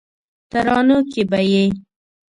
ترانو 0.51 0.97
کې 1.11 1.21
به 1.29 1.39
یې 1.51 1.63